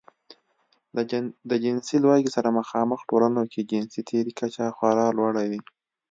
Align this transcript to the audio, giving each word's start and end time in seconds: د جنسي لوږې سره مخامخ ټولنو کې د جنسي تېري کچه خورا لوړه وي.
د 1.49 1.51
جنسي 1.63 1.97
لوږې 2.03 2.29
سره 2.35 2.49
مخامخ 2.59 2.99
ټولنو 3.09 3.41
کې 3.51 3.59
د 3.61 3.67
جنسي 3.71 4.01
تېري 4.09 4.33
کچه 4.39 4.63
خورا 4.77 5.07
لوړه 5.17 5.43
وي. 5.49 5.61